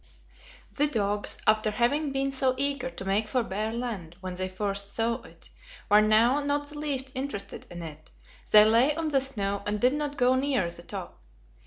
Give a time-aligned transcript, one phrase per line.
[0.71, 4.93] The dogs, after having been so eager to make for bare land when they first
[4.93, 5.51] saw it,
[5.91, 8.09] were now not the least interested in it;
[8.51, 11.21] they lay on the snow, and did not go near the top.